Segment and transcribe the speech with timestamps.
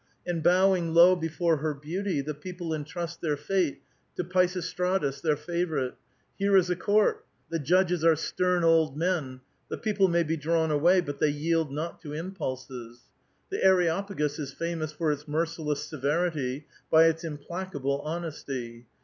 [0.25, 3.83] And bowing low before her beauty, the people entrust their fate
[4.15, 5.93] to Peisistratos, their favorite.
[6.39, 10.71] Here is a court; the judges are stem old men,— the 'people may be drawn
[10.71, 13.01] away, but they 3'ield not to impulses.
[13.51, 18.87] The Areopagos is famous for its merciless severity, by its implacable honesty.